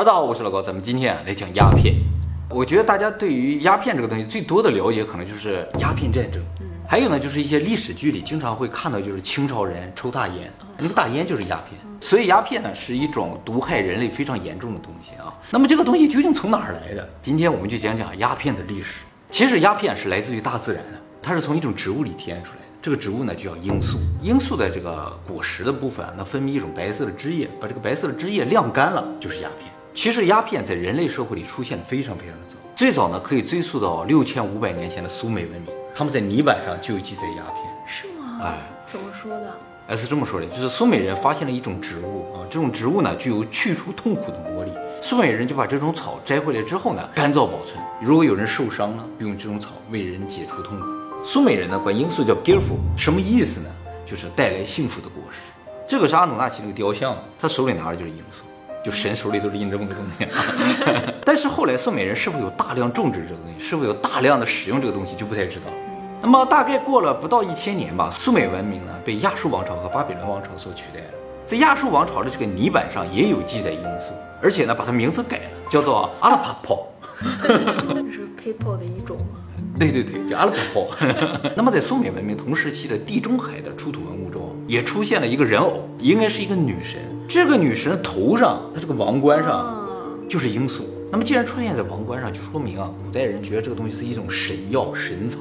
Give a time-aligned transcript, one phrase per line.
[0.00, 1.94] 大家好，我是老高，咱们今天啊来讲鸦片。
[2.48, 6.42] 我觉得大家对于鸦片这个东西最多的了解，可能就是鸦片战争，
[6.88, 11.78] 还有呢就是一些历史剧里经常会看到，就是清朝人抽大烟，那个大烟就是鸦片。
[12.00, 15.36] 所以鸦片呢是一种毒害人类非常严重的东西啊。
[15.50, 17.06] 那么这个东西究竟从哪儿来的？
[17.20, 19.00] 今天我们就讲讲鸦片的历史。
[19.28, 22.64] 其实鸦片是来自于大自然的，它是从一种植物里提炼出来的。
[22.80, 29.70] 这个植物呢就叫罂粟，罂粟的这个果实的部分啊，能分泌一种白色的汁液，把这个白色的汁液晾干了，就是鸦片。
[30.02, 37.56] 其实鸦片在人类社会里出现的非常非常的早，最早呢可以追溯到六千五百年前的苏美文明，他们在泥板上就有记载鸦片。
[37.86, 38.40] 是吗？
[38.42, 39.54] 哎，怎么说的？
[39.88, 44.72] 哎，是这么说的，就是苏美人发现了一种植物啊，这种植物呢具有去除痛苦的魔力。
[45.02, 47.78] 苏美人就把这种草摘回来之后呢，干燥保存。
[48.00, 50.86] 如果有人受伤了，就用这种草为人解除痛苦。
[51.22, 53.68] 苏美人呢管罂粟叫 gilfu，什么意思呢？
[54.06, 55.40] 就是带来幸福的果实。
[55.86, 58.44] 这个是阿努纳奇那个雕像，他手里拿的就是罂粟。
[58.82, 60.26] 就神手里都是印这么个东西，
[61.24, 65.66] 但是后来宋美人是否有大量种植这个东西，是否有大量的使用这个东西就不太知道。
[66.22, 71.14] 那么大概过了不到一千年吧，苏美文明呢被亚述王朝和巴比伦王朝所取代了。
[71.44, 76.86] 在亚述王朝的这个泥板上也有记载罂粟，而且呢把它名字改了，叫做阿拉帕泡。
[77.42, 77.48] 这
[78.12, 79.40] 是 people 的一种吗？
[79.78, 80.86] 对对对，叫阿拉帕泡。
[81.56, 84.39] 那么在苏美文明同时期的地中海的出土文物中，
[84.70, 87.00] 也出现了一个人偶，应该是一个女神。
[87.28, 89.84] 这个女神头上，她这个王冠上
[90.28, 90.84] 就是罂粟。
[91.10, 95.40] 那么既然出现在王冠上，就说明啊，古代人觉得这个东西是一种神药、神草，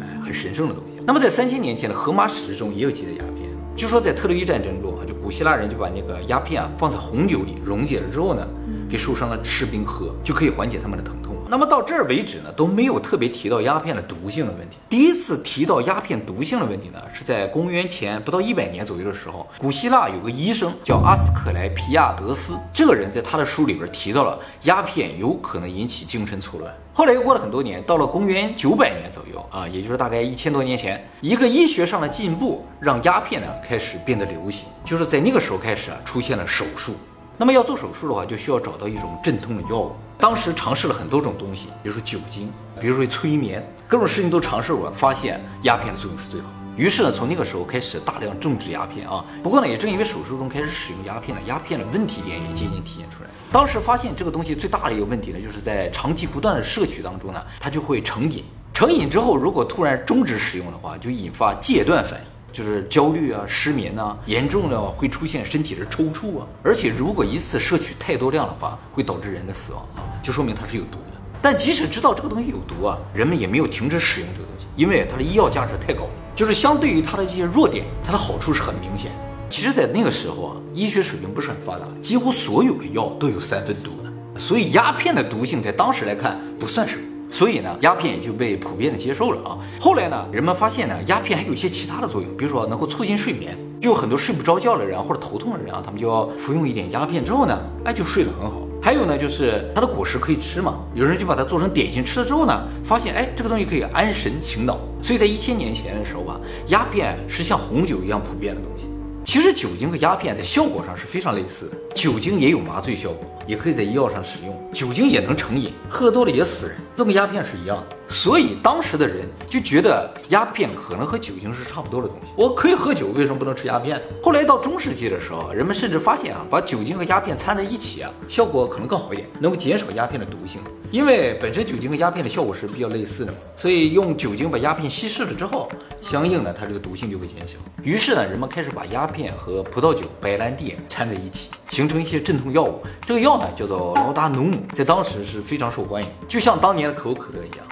[0.00, 0.98] 哎，很神圣的东西。
[1.06, 8.44] 那么在三千年前的荷马史诗中也有记载鸦片，据说在特洛伊战争中啊，就古希腊人就把那个鸦片啊放在红酒里溶解了之后呢，
[8.90, 11.25] 给受伤的士兵喝，就可以缓解他们的疼痛。
[11.48, 14.78] 那么到这儿为止呢，都没有特别提到鸦片的毒性的问题。
[14.88, 26.74] 第一次提到鸦片毒性的问题呢，是在公元前不到一百年左右的时候，古希腊有个医生叫阿斯克莱皮亚德斯，这个人在他的书里边提到了鸦片有可能引起精神错乱。
[26.92, 36.96] 后来又过了很多年，到了公元九百年左右啊，也就是大概一千多年前，一个医学上的进步让鸦片呢开始变得流行，就是在那个时候开始啊出现了手术。
[37.38, 39.92] 那么要做手术的话，就需要找到一种镇痛的药物。
[40.18, 46.48] 当时尝试了很多种东西，比如说酒精，比如说催眠，各种事情都尝试过，发现鸦片的作用是最好。
[46.76, 49.22] 于是呢，从那个时候开始大量种植鸦片啊。
[49.42, 53.28] 不过呢，也正因为手术中开始使用鸦片了，鸦片的问题点也渐渐体现出来。
[53.52, 58.42] 当时发现这个东西最大的一个问题呢，就是在长期不断的摄取当中呢，它就会成瘾。
[58.72, 62.35] 成瘾之后，如果突然终止使用的话，就引发戒断反应。
[62.56, 71.20] 就是焦虑啊、失眠呐，严重的会出现身体的抽搐啊，而且如果一次摄取太多量的话，会导致人的死亡啊，就说明它是有毒的。
[71.42, 76.06] 但即使知道这个东西有毒啊，人们也没有停止使用这个东西，因为它的医药价值太高。
[76.34, 79.12] 就是相对于它的这些弱点，它的好处是很明显。
[79.50, 87.02] 其实，在那个时候啊，医学水平不是很发达，几乎所有的药都有三分毒的，所以鸦片的毒性在当时来看不算什么。
[87.30, 89.58] 所以呢，鸦片也就被普遍的接受了啊。
[89.80, 98.62] 后来呢，人们发现呢，鸦片还有一些其他的作用，比如说能够促进睡眠，就有很多睡不着觉的人或者头痛的人啊，他们就要服用一点鸦片之后呢，哎，就睡得很好。
[98.80, 104.78] 还有呢，就是它的果实可以吃嘛，有人就把它做成点心吃了之后呢，发现哎，这个东西可以安神醒脑。
[105.02, 108.86] 所以在一千年前的时候吧，鸦片是像红酒一样普遍的东西。
[109.26, 117.96] 其实酒精和鸦片在效果上是非常类似的，酒精也有麻醉效果，也可以在医药上使用，酒精也能成瘾，喝多了也死人，这跟鸦片是一样的。
[118.08, 122.28] 所以当时的人就觉得鸦片可能和酒精是差不多的东西。
[122.36, 124.00] 我可以喝酒，为什么不能吃鸦片？
[124.22, 130.60] 后来到中世纪的时候，人们甚至发现啊，把酒精和鸦片掺在一起啊，效果可能更好一点，能够减少鸦片的毒性。
[130.90, 135.68] 因为本身酒精和鸦片的效果是比较类似的嘛，所以用酒精把鸦片稀释了之后，
[136.00, 137.58] 相应的它这个毒性就会减小。
[137.82, 142.80] 于是呢，人们开始把鸦片和葡萄酒、白兰地掺在一起，形成一些镇痛药物。
[143.04, 147.66] 这个药呢叫做劳达努姆，在当时是非常受欢迎，就像当年的可口可乐一样。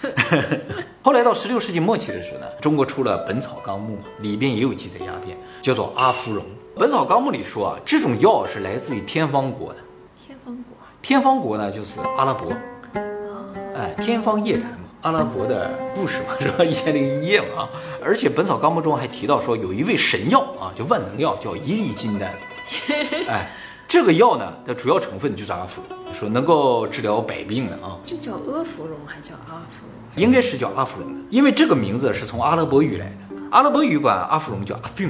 [1.02, 6.44] 后来到十六世纪末期的时候呢，中国出了《本草纲目》，里边也有记载鸦片，叫做阿芙蓉。
[6.76, 9.80] 《本草纲目》里说啊，这种药是来自于天方国的。
[11.08, 12.52] 天方国，呢就是阿拉伯。
[13.74, 16.62] 哎，天方夜谭嘛，阿拉伯的故事嘛， 是吧？
[16.62, 17.68] 一千零一夜嘛啊。
[18.04, 22.30] 而且《本草纲目》中还提到说，有一味神药啊，叫万能药，叫一粒金丹。
[23.26, 23.50] 哎。
[23.88, 27.96] 这个药呢的主要成分就是阿芙蓉，说能够治疗百病的啊。
[28.04, 30.22] 这叫阿芙蓉还叫阿芙蓉？
[30.22, 33.36] 应该是叫阿芙蓉的，因为这个名字是从阿拉伯语来的。
[33.50, 35.06] 阿拉伯语管阿芙蓉叫阿菲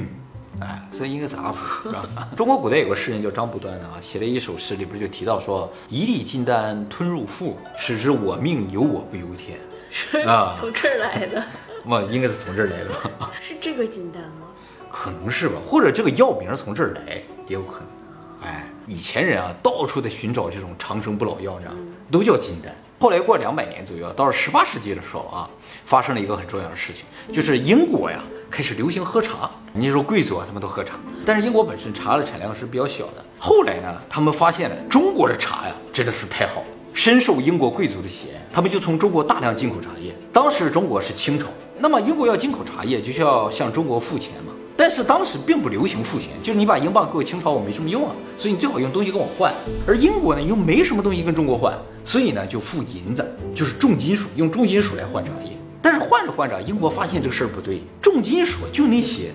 [0.59, 1.89] 哎，所以应该 是阿福。
[2.35, 9.57] 中国古代有个诗人叫张不端的啊，写了一首诗，里边就提到说：“一粒金丹吞入腹，使之我命由我不由天。”
[9.91, 11.43] 是啊，从这儿来的。
[11.85, 13.31] 么应该是从这儿来的吧？
[13.39, 14.47] 是这个金丹吗？
[14.91, 18.47] 可能是吧，或者这个药名从这儿来也有可能。
[18.49, 18.65] 哎。
[18.87, 21.75] 以前人啊，到处在寻找这种长生不老药，这样
[22.09, 22.75] 都叫金丹。
[22.99, 25.47] 后来过两百年左右，到了十八世纪的时候啊，
[25.85, 28.19] 发生了一个很重要的事情，就是英国呀
[28.49, 29.51] 开始流行喝茶。
[29.71, 33.23] 你说贵族啊，他们都喝茶，但是英国本身茶的产量是比较小的。
[33.37, 40.13] 后来呢，他们发现了中国的茶呀，真的是太好了，深受英国贵族的喜爱，他们就从中国大量进口茶叶。
[40.33, 41.45] 当时中国是清朝，
[41.77, 44.53] 那么英国要进口茶叶，就需要向中国付钱嘛。
[44.75, 49.53] 但是当时并不流行付钱，就是你把英镑给我清朝，我没什么用啊，所以你最好用东西跟我换。
[49.85, 53.23] 而英国呢又没什么东西跟中国换，所以呢就付银子，
[53.53, 55.58] 就是重金属，用重金属来换茶叶。
[55.81, 59.31] 但是换着换着，英国发现这个事儿不对，重金属就那些，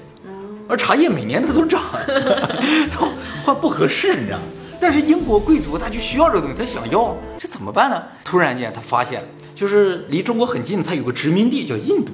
[0.68, 1.82] 而茶叶每年它都涨，
[3.44, 4.44] 换不合适，你知道吗？
[4.80, 8.02] 但是英国贵族他就需要这个东西，他想要，这怎么办呢？
[8.22, 9.22] 突然间他发现，
[9.54, 12.12] 就是离中国很近的，他有个殖民地叫印度。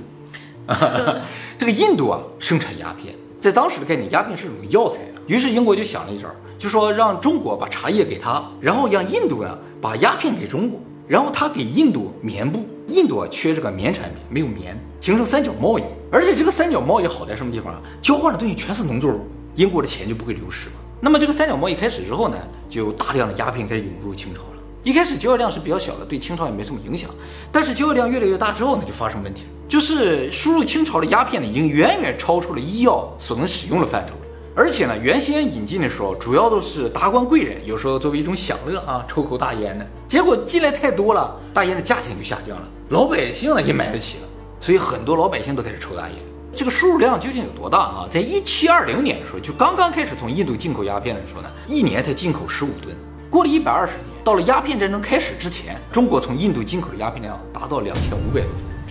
[1.59, 5.19] 这个印度啊，生产鸦片，在当时的概念，鸦片是种药材啊。
[5.27, 12.69] 于是英国就想了一招，就说让中国把茶叶给他，然后让印度呢把鸦片给中国，然后他给印度棉布。
[12.91, 15.83] 印度缺这个棉产品，没有棉，形成三角贸易。
[16.11, 17.81] 而且这个三角贸易好在什么地方啊？
[18.03, 19.21] 交换的东西全是农作物，
[19.55, 20.75] 英国的钱就不会流失嘛。
[21.01, 22.37] 那么这个三角贸易开始之后呢，
[22.69, 24.47] 就大量的鸦片开始涌入清朝了。
[24.83, 27.09] 一开始交易量是比较小的，对清朝也没什么影响。
[27.53, 34.21] 但是交易量越来越大之后呢，就发生问题了，就是输入清朝的鸦片呢，已经远远超出了医药所能使用的范畴了。
[34.57, 39.87] 而且呢，原先引进的时候，主要都是达官贵人，有时候作为一种享乐啊，抽口大烟的。
[40.09, 44.25] 结果进来太多了，大烟的价钱就下降了，老百姓呢也买得起了，
[44.59, 46.17] 所以很多老百姓都开始抽大烟。
[46.53, 48.09] 这个输入量究竟有多大啊？
[48.11, 52.93] 在一七二零年的时候，就刚刚开始从印度进口鸦片的时候呢，一年才进口十五吨。
[53.31, 58.47] 过了一百二十年，到了鸦片战争开始之前，中国从印度进口的鸦片量达到两千五百吨，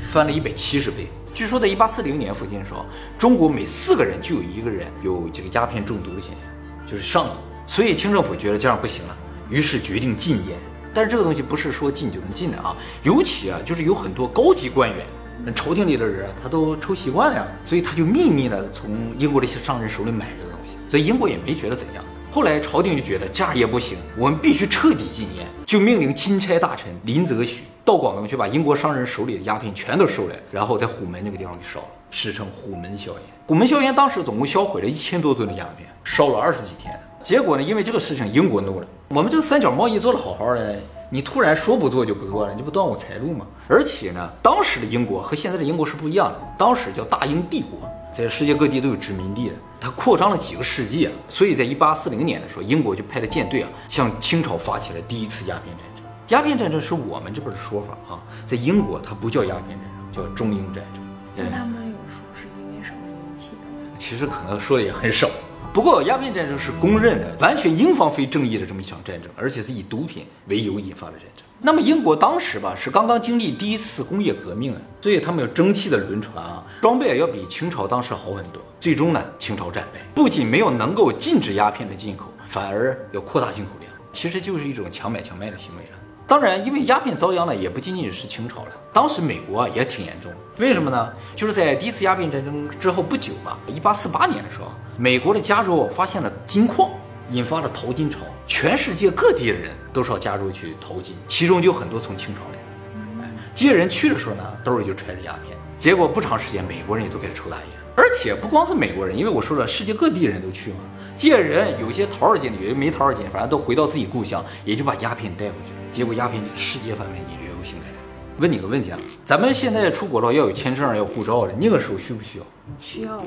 [0.10, 1.10] 翻了一百七十倍。
[1.34, 2.86] 据说在一八四零年附近的时候，
[3.18, 7.32] 中国每四个人就有一个人有这个鸦片中毒的现象，就是上瘾。
[7.68, 9.18] 所以清政府觉得这样不行了，
[9.50, 10.58] 于是决定禁烟。
[10.94, 15.06] 但是这个东西不是说禁就能禁的啊，尤其啊，就是有很多高级官员。
[15.46, 22.04] 那朝廷里的人他都抽习惯了呀，所以他就秘密的从英国的一些商人手里买这个东西，所以英国也没觉得怎样。
[22.32, 33.22] 后来朝廷就觉得这样也不行，我们必须彻底禁烟，就命令钦差大臣林则徐到广东去把英国商人手里的鸦片全都收来，然后在虎门那个地方给烧了，史称虎门硝烟。
[33.48, 37.00] 虎门硝烟当时总共销毁了一千多吨的鸦片，烧了二十几天。
[37.24, 40.76] 结果呢，因为这个事情，英国怒了，我们这个三角贸易做得好好的。
[41.12, 43.46] 你突然说不做就不做了，你这不断我财路吗？
[43.68, 46.40] 而且呢，当时的英国和现在的英国是不一样的。
[46.58, 51.12] 当时叫大英帝国，在世界各地都有殖民地的，它扩张了几个世纪啊。
[51.28, 56.06] 所以在一八四零年的时候，英国就派了舰队啊，向清朝发起了第一次鸦片战争。
[56.28, 61.04] 鸦片战争是我们这边的说法啊，在英国它不叫鸦片战争，叫中英战争。
[61.36, 63.98] 那他们有说是因为什么引起的吗？
[63.98, 65.28] 其实可能说的也很少。
[65.72, 71.46] 不过，鸦片战争是公认的，完全英方非正义的这么一场战争，而且是以毒品为由引发的战争。
[71.62, 78.62] 那么，英国当时吧是刚刚经历第一次工业革命啊，所以他们有蒸汽的轮船啊，装备要比清朝当时好很多。
[78.80, 85.99] 最终呢，清朝战败，不仅没有能够禁止鸦片的进口，反而要扩大进口量，其实就是一种强买强卖的行为了。
[86.30, 88.72] 当然，因为鸦片遭殃呢，也不仅仅是清朝了。
[88.94, 91.12] 当时美国啊也挺严重，为什么呢？
[91.36, 96.88] 就是在第一次鸦片战争之后不久吧，一八四八年的时候，美国的加州发现了金矿，
[97.32, 103.26] 引发了淘金潮，全世界各地的人都上加州去淘金，其中就很多从清朝来。
[103.26, 107.66] 哎，这些人去的时候呢，兜里就揣着鸦片，结果不长时间，美国人也都开始抽大烟，
[107.96, 110.78] 而且不光是美国人，因为我说了，世界各地人都去嘛。
[111.20, 115.74] 这些人有些淘着金的，有些没淘着金，反正都回到自己故乡，也就把鸦片带回去。
[115.92, 117.96] 结果鸦片在世界范围内流行开来。
[118.38, 122.46] 问你个问题啊，咱们现在出国了要有签证、要护照的，那个时候需不需要？
[122.80, 123.26] 需要吧？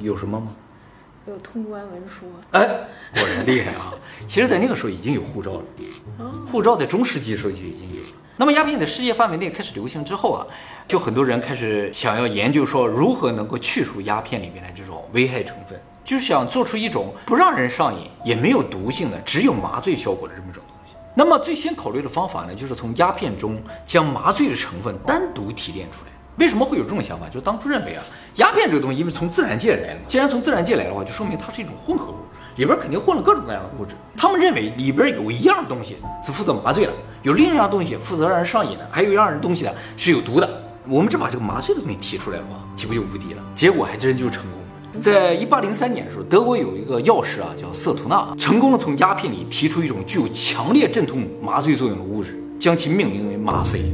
[0.00, 0.48] 有什么吗？
[1.26, 2.26] 有通关文书。
[2.50, 2.68] 哎，
[3.14, 3.94] 果然厉害啊！
[4.28, 5.62] 其实，在那个时候已经有护照了。
[6.52, 8.08] 护照在中世纪时候就已经有了。
[8.36, 10.46] 那么，鸦片在世界范围内开始流行之后啊，
[10.86, 15.80] 就很多人开始想要研究说如何能够去除鸦片里面的这种危害成分。
[16.10, 20.96] 就是想做出一种不让人上瘾，也没有毒性的，只有麻醉效果的这么一种东西。
[21.14, 26.10] 那么最先考虑的方法呢，就是从鸦片中将麻醉的成分单独提炼出来。
[26.36, 27.28] 为什么会有这种想法？
[27.28, 28.02] 就当初认为啊，
[28.38, 32.16] 鸦片这个东西因为从自然界来的，既然从自然界来的话，就说明它是一种混合物，
[32.56, 33.94] 里边肯定混了各种各样的物质。
[34.16, 40.64] 他们认为里边有一样东西是负责麻醉的，有另一样东西负责让人上瘾的，还有一样东西呢是有毒的。
[40.88, 43.42] 我们只把这个麻醉的东西提出来的话，岂不就无敌了？
[43.54, 44.59] 结果还真就成功。
[45.00, 53.84] 在一八零三年的时候，德国有一个药师啊，叫瑟图纳，成功的从鸦片里提出一种具有强烈镇痛麻醉作用的物质，将其命名为吗啡。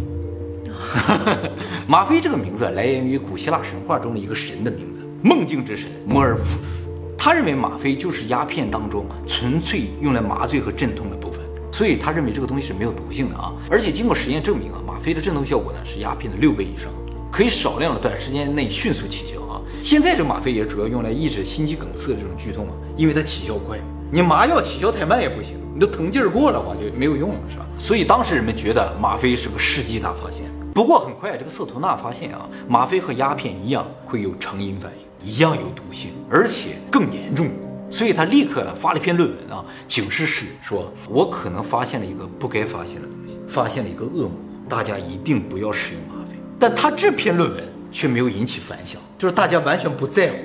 [1.87, 6.83] 吗啡这个名字来源于古希腊神话中的一个神的名字——梦境之神摩尔普斯。
[7.19, 11.41] 他认为吗啡就是鸦片当中纯粹用来麻醉和镇痛的部分，
[11.73, 13.53] 所以他认为这个东西是没有毒性的啊。
[13.71, 16.91] 而且经过实验证明啊，吗啡的镇痛效果呢是鸦片的六倍以上，
[17.37, 19.61] 可以少量的短时间内迅速起效啊。
[19.83, 23.79] 现在这吗啡也主要用来抑制心肌梗塞这种剧痛啊，因为它起效快。
[24.11, 27.67] 你麻药起效太慢也不行，你都疼劲儿过了话就没有用了，是吧？
[27.79, 30.45] 所以当时人们觉得吗啡是个世纪大发现。
[30.73, 37.51] 不过很快，这个瑟图纳发现啊，吗啡和鸦片一样会有成瘾反应，一样有毒性，而且更严重。
[37.91, 44.31] 所以他立刻呢发了一篇论文啊，警示世人说：“我可能发现了一个不该发现的东西，发现了一个恶魔，
[44.71, 46.26] 大家一定不要使用吗啡。”
[46.59, 50.37] 但他这篇论文却没有引起反响，就是大家完全不在乎。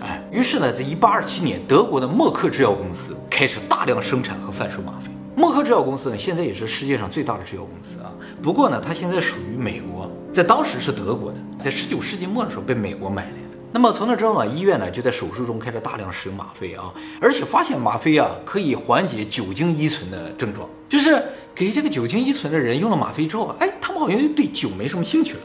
[0.00, 5.10] 哎，于是呢，在一八二七年，德国的默克制药公司开始大量生产和贩售吗啡。
[5.34, 8.10] 默克制药公司呢，现在也是世界上最大的制药公司啊。
[8.42, 13.36] 不过呢，它现在属于美国，在当时是德国的，在十九世纪末的时候被美国买来的。
[13.72, 16.84] 那么从那之后呢，医院呢就在手术中开始大量使用吗啡啊，
[17.20, 21.22] 而且发现吗啡啊可以缓解酒精依存的症状，就是
[21.54, 25.40] 给这个酒精依存的人用了吗啡之后，哎，他们好像就对酒没什么兴趣了。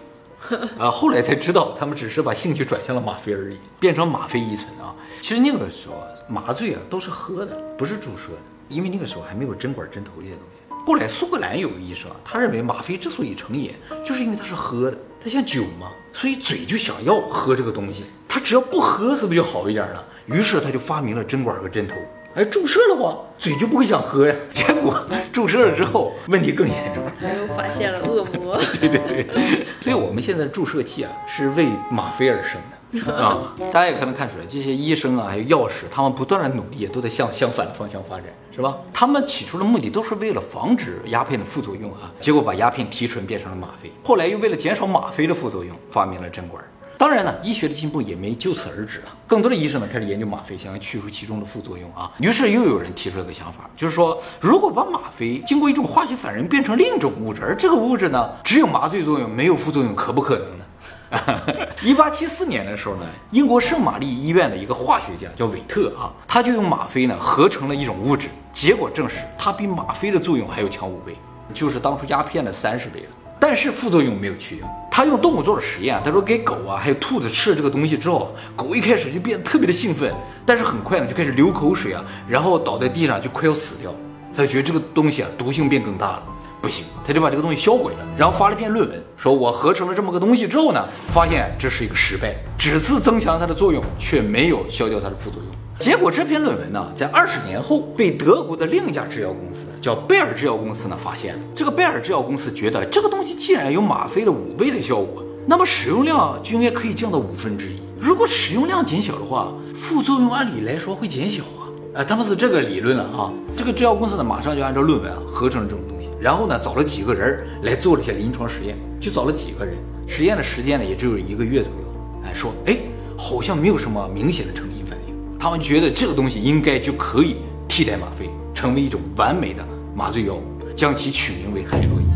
[0.78, 4.96] 啊， 后来才知道他们只是把兴趣转向了吗啡而已，变成吗啡依存啊。
[5.22, 5.96] 其实那个时候
[6.28, 8.38] 麻醉啊都是喝的，不是注射的。
[8.70, 10.62] 因为那个时候还没有针管针头这些东西。
[10.88, 18.06] 后来苏格兰有个医生啊，他认为吗啡之所以成瘾，就是因为它是喝的，它像酒嘛，所以嘴就想要喝这个东西。
[18.30, 20.04] 他只要不喝，是不是就好一点了？
[20.26, 21.96] 于是他就发明了针管和针头。
[22.34, 24.34] 哎，注射的话，嘴就不会想喝呀。
[24.52, 28.58] 结果 注射了之后，问题更严重，又发现了恶魔。
[28.80, 33.12] 对对对，所以我们现在的注射器啊，是为吗啡而生的。
[33.14, 38.78] 啊，大家也可能看出来，这些医生啊，还有药师，他们不断的努力，也都在向相反的方向发展，是吧？
[38.94, 46.62] 他们起初的目的都是为了防止鸦片的副作用啊，结果把鸦片提纯变成了吗啡，后来又为了减少吗啡的副作用，发明了针管。
[47.02, 52.12] 当然呢，医学的进步也没就此而止啊，更多的医生呢开始研究吗啡，想要去除其中的副作用啊。
[52.20, 61.68] 于是又有人提出了个想法，就是说，如果把吗啡经过一种化学反应变成另一种物质，而这个物质呢只有麻醉作用，没有副作用，可不可能呢？
[61.82, 71.16] 一八七四年的时候呢，英国圣玛丽医院的一个化学家叫韦特啊，他就用吗啡呢合成了一种物质，结果证实它比吗啡的作用还要强五倍，
[71.52, 73.10] 就是当初鸦片的三十倍了。
[73.42, 74.68] 但是副作用没有去掉。
[74.92, 80.14] 他用动物做了实验，他说给狗啊还有兔子吃了这个东西之后，狗一开始就变得特别的兴奋，
[80.46, 83.92] 但是很快呢就开始流口水啊，然后倒在地上就快要死掉。
[84.36, 86.24] 他就觉得这个东西啊毒性变更大了。
[86.62, 95.52] 不行，他就把这个东西销毁了，然后发了篇论文，说我合成了这么个东西之后呢，发现这是一个失败，只是增强它的作用，却没有消掉它的副作用。
[95.80, 101.42] 结果这篇论文呢，在二十年后被德国的另一家制药公司叫贝尔制药公司呢发现了。
[101.56, 107.82] 这个贝尔制药公司觉得这个东西既然有吗啡的五倍的效果，那么使用量就应该可以降到五分之一。
[108.00, 111.66] 如果使用量减小的话，副作用按理来说会减小啊。
[111.96, 113.34] 啊，他们是这个理论了啊。
[113.58, 116.01] 这个制药公司呢，马上就按照论文啊合成了这种东西。
[116.22, 119.76] 然后呢，找了几个人来做了一些临床实验，就找了几个人，
[120.08, 122.22] 实验的时间呢也只有一个月左右。
[122.24, 122.78] 哎，说哎，
[123.18, 125.16] 好像没有什么明显的成瘾反应。
[125.40, 127.38] 他们觉得这个东西应该就可以
[127.68, 130.44] 替代吗啡，成为一种完美的麻醉药物，
[130.76, 132.08] 将其取名为海洛因，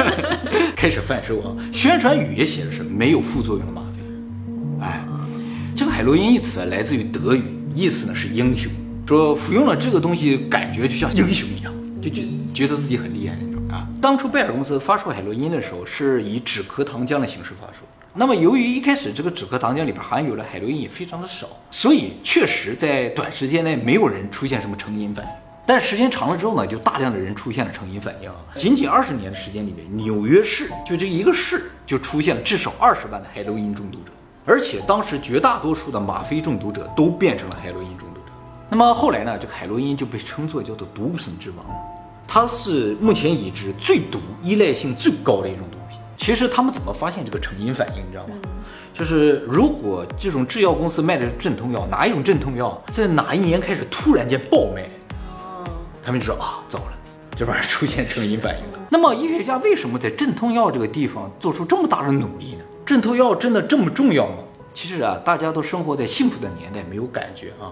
[0.74, 1.54] 开始贩售啊。
[1.70, 4.86] 宣传语也写的是没有副作用的吗啡。
[4.86, 5.04] 哎，
[5.76, 7.42] 这个海洛因一词来自于德语，
[7.74, 8.72] 意思呢是英雄，
[9.06, 11.70] 说服用了这个东西感觉就像英雄一样。
[12.00, 12.22] 就就
[12.60, 13.88] 觉得自己很厉害那种啊！
[14.02, 17.78] 当初贝尔公司发售海洛因的时候，是以止咳糖浆的形式发售。
[18.12, 25.30] 那么由于一开始这个止咳糖浆里边含有的海洛因也非常的少，所以确实在短时间内没有人出现什么成瘾反应。
[25.64, 28.30] 但时间长了之后呢，就大量的人出现了成瘾反应！
[28.58, 34.12] 仅仅二十年的时间里面，纽约市就这一个市就出现了至少二十万的海洛因中毒者，
[34.44, 38.32] 而且当时绝大多数的吗啡中毒者都变成了海洛因中毒者。
[38.68, 41.64] 那么后来呢，这个海洛因就被称作叫做毒品之王，
[42.32, 45.98] 它是目前已知最毒、依赖性最高的一种毒品。
[46.16, 48.36] 其实他们怎么发现这个成瘾反应，你知道吗？
[48.94, 54.88] 就是如果这种制药公司卖的是镇痛药，哪一种镇痛药在哪一年开始突然间爆卖，
[56.00, 56.92] 他们就说啊，糟了，
[57.34, 58.78] 这玩意儿出现成瘾反应了。
[58.88, 62.62] 那么医学家为什么在镇痛药这个地方做出这么大的努力呢？
[62.86, 64.34] 镇痛药真的这么重要吗？
[64.80, 67.68] 其实啊，大家都生活在幸福的年代，没有感觉啊。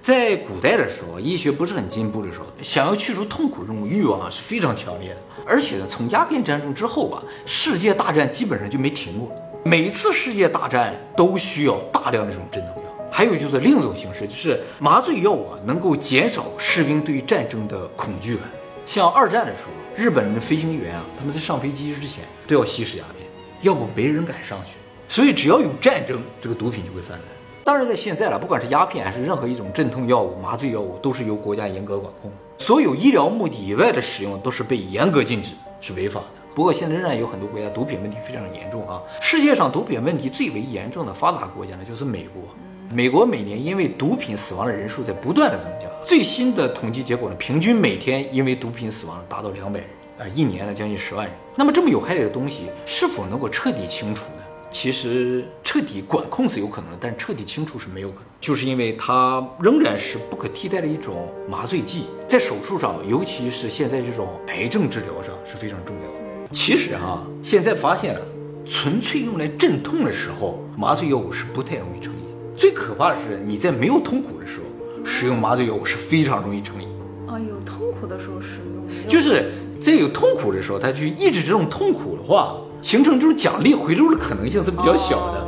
[0.00, 5.18] 在古代的时候，医学不是很进步的时候，想要去除痛苦这种欲望啊是非常强烈的。
[5.46, 9.30] 而且呢，从鸦片战争之后吧，世界大战基本上就没停过。
[9.64, 12.90] 每次世界大战都需要大量的这种镇痛药。
[13.08, 18.42] 还有就是另一种形式，就是麻醉药啊，能够减少士兵对于战争的恐惧感。
[18.84, 24.72] 像二战的时候，日本人的飞行员啊，他们在上飞机之前都要吸食鸦片，要不没人敢上去。
[25.08, 27.20] 所以只要有战争，这个毒品就会泛滥。
[27.64, 32.30] 当然，在现在了，不管是鸦片还是任何一种镇痛药物、麻醉药物，都是由国家严格管控。
[32.58, 36.26] 所有医疗目的以外的使用都是被严格禁止，是违法的。
[36.54, 39.02] 不过现在仍然有很多国家毒品问题非常的严重啊。
[39.20, 42.42] 世界上毒品问题最为严重的发达国家呢，就是美国。
[42.90, 49.88] 美国每年因为毒品死亡的人数在不断的增加，最新的统计结果呢，平均每天因为毒品死亡达到两百人
[50.18, 51.34] 啊，一年呢将近十万人。
[51.54, 54.24] 那么这么有害的东西，是否能够彻底清除？
[54.70, 66.48] 其实彻底管控是有可能的，但彻底清除是没有可能，就是因为它仍然是不可替代的一种麻醉剂，在手术上，尤其是现在这种癌症治疗上是非常重要的。
[66.52, 68.20] 其实啊，现在发现了，
[68.66, 72.20] 纯粹用来镇痛的时候，麻醉药物是不太容易成瘾。
[72.56, 76.88] 最可怕的是，你在没有痛苦的时候使用麻醉药物是非常容易成瘾。
[77.26, 82.54] 啊，有痛苦的时候使用，就是在有痛苦的时候，他去抑制这种痛苦的话。
[82.80, 85.46] 形成这种奖励回路的可能性是比较小的，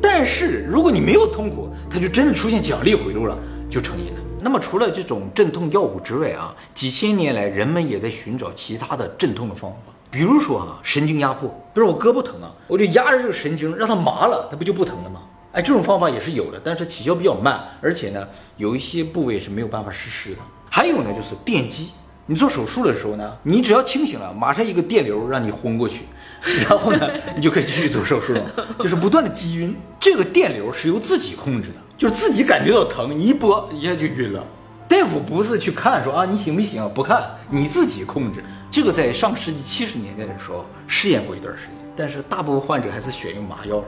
[0.00, 3.36] 但是如果你没有痛苦，它就真的出现奖励回路了，
[3.68, 4.20] 就成瘾了。
[4.40, 15.20] 那么除了这种镇痛药物之外啊，几千年来人们也在寻找其他的镇痛的方法，比如说啊，神经压迫，比如我胳膊疼啊，我就压着这个神经让它麻了，它不就不疼了吗？
[15.52, 20.40] 哎，这种方法也是有的，但是起效比较慢，而且呢，有一些部位是没有办法实施的。
[20.70, 21.88] 还有呢，就是电击，
[22.30, 26.02] 你做手术的时候呢，你只要清醒了，马上一个电流让你昏过去。
[26.68, 28.42] 然后呢，你就可以继续做手术了，
[28.78, 29.74] 就是不断的击晕。
[29.98, 34.44] 这个电流是由自己控制的，就是自己感觉到疼，你一拨一下就晕了。
[34.86, 38.44] 大夫不是去看说啊你行不行，不看，你自己控制。
[38.70, 43.86] 这个在上世纪七十年代的时候试验过一段时间，但是大部分患者还是选用麻药了，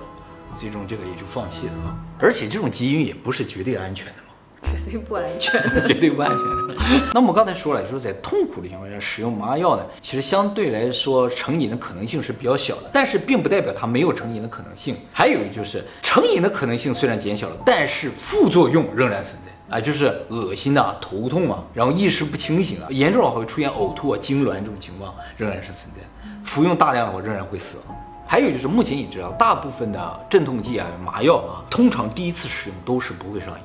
[0.58, 1.94] 最终这个也就放弃了啊。
[2.18, 4.14] 而且这种击晕也不是绝对安全的。
[4.62, 6.38] 绝对不安全，绝对不安全。
[7.12, 14.96] 那我们刚才说了，就是在痛苦的情况下使用麻药呢，其实相对来说成瘾的可能性是比较小的，但是并不代表它没有成瘾的可能性。
[15.12, 26.02] 还有就是成瘾的可能性虽然减小了，但是副作用仍然存在啊，就是恶心啊、头痛啊，然后意识不清醒啊，严重的话会出现呕吐啊、痉挛这种情况仍然是存在。
[26.44, 27.96] 服用大量的话仍然会死亡。
[28.26, 33.60] 还有就是目前已知啊，大部分的镇痛剂啊、麻药啊，通常第一次使用都是不会上瘾。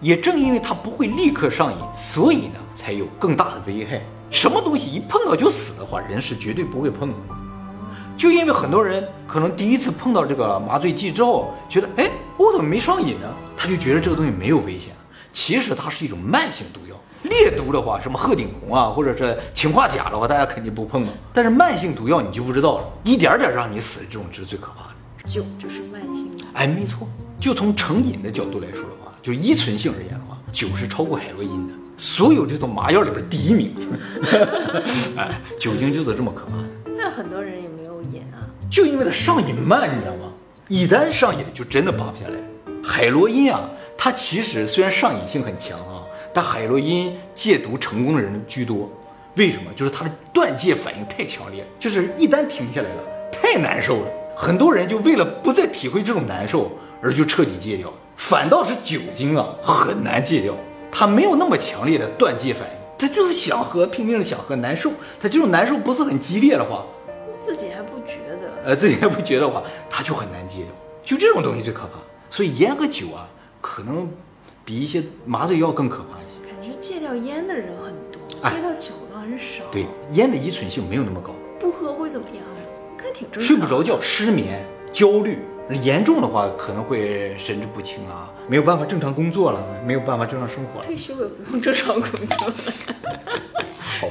[0.00, 4.00] 也正因为它不会立刻上瘾，所以呢，才有更大的危害。
[4.30, 7.16] 什么东西一碰到就死的话，人是绝对不会碰的。
[8.16, 13.28] 就因为很多人可能第一次碰到这个麻醉剂之后，觉得哎，我怎么没上瘾呢？
[13.56, 14.92] 他就觉得这个东西没有危险。
[15.32, 16.96] 其实它是一种慢性毒药。
[17.22, 21.08] 烈毒的话，什么鹤顶红啊，或者是氰化钾的话，大家肯定不碰了。
[21.32, 25.28] 但是慢性毒药你就不知道了，一点点让你死，这种是最可怕的。
[25.28, 26.44] 酒就是慢性的。
[26.54, 27.08] 哎，没错。
[27.38, 29.12] 就从成瘾的角度来说的话。
[29.26, 33.74] 就依存性而言的话，酒是超过海洛因的，所有这种麻药里边第一名。
[35.18, 36.68] 哎，酒精就是这么可怕的。
[36.96, 40.32] 那很多人也没有瘾啊，就因为它上瘾慢，你知道吗？
[40.68, 42.38] 一旦上瘾就真的拔不下来。
[42.84, 48.88] 海洛因啊，它其实虽然上瘾性很强啊，但海洛因戒毒成功的人居多。
[49.34, 49.72] 为什么？
[49.74, 54.08] 就是它的断戒反应太强烈，就是一旦停下来了，太难受了。
[54.36, 56.70] 很多人就为了不再体会这种难受，
[57.02, 57.92] 而就彻底戒掉。
[58.16, 60.54] 反倒是酒精啊，很难戒掉，
[60.90, 64.90] 它没有那么强烈的断戒反应，他就是想喝，拼命的想喝，难受。
[65.20, 66.84] 他这种难受不是很激烈的话，
[67.44, 70.66] 自己还不觉得，呃，自己还不觉得的话，他就很难戒掉。
[71.04, 72.00] 就这种东西最可怕。
[72.30, 73.28] 所以烟和酒啊，
[73.60, 74.08] 可能
[74.64, 76.40] 比一些麻醉药更可怕一些。
[76.50, 79.62] 感觉戒掉烟的人很多，戒掉酒的很少。
[79.70, 81.32] 对，烟的依存性没有那么高。
[81.60, 82.44] 不喝会怎么样？
[82.98, 83.42] 看挺正常。
[83.42, 85.38] 睡不着觉，失眠，焦虑。
[85.82, 90.86] 严重的话可能会神志不清啊，没有办法正常工作了，没有办法正常生活了。
[90.86, 92.54] 退休也不用正常工作了，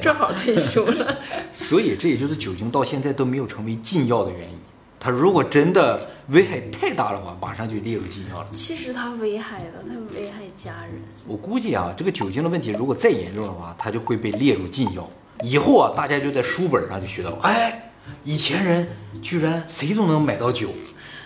[0.01, 1.17] 正好退休了。
[1.53, 4.57] 所以这也就是酒精到现在都没有成为禁药的原因。
[4.99, 8.47] 它如果真的危害太大的话，马上就列入禁药了。
[8.51, 10.95] 其实它危害了，它危害家人。
[11.27, 15.09] 我估计啊，这个酒精的问题如果再严重的话，它就会被列入禁药。
[15.43, 17.91] 以后啊，大家就在书本上就学到，哎，
[18.23, 18.87] 以前人
[19.21, 20.69] 居然谁都能买到酒。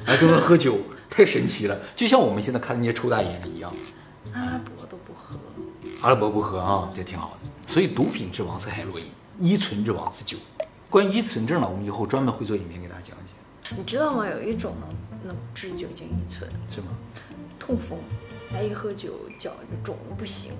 [0.05, 0.77] 哎，都能喝酒，
[1.09, 1.77] 太神奇了！
[1.95, 3.71] 就像我们现在看那些抽大烟的一样。
[4.33, 5.39] 阿拉伯都不喝，
[6.01, 7.49] 阿拉伯不喝啊，这挺好的。
[7.67, 9.05] 所以毒品之王是海洛因，
[9.39, 10.37] 依存之王是酒。
[10.89, 13.75] 关于依存症呢，我们以后专门会做影片给大家讲解。
[13.77, 14.27] 你知道吗？
[14.27, 16.87] 有一种能能治酒精依存，是吗？
[17.59, 17.99] 痛风，
[18.51, 20.53] 他一喝酒脚就肿的不行。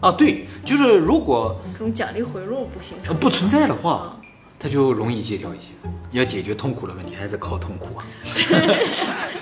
[0.00, 4.16] 啊，对，就是如果这种奖励回路不形成，不存在的话。
[4.62, 5.72] 他就容易戒掉一些。
[6.12, 8.06] 要解决痛苦的问题，还是靠痛苦啊。